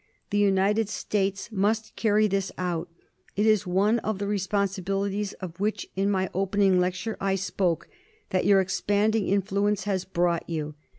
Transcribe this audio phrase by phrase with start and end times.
[0.31, 2.89] The United States must carry this out.
[3.35, 7.87] It is one of the responsibilities, of which in my opening lecture I spoke,
[8.31, 10.73] that your expanding influ ence has brought you.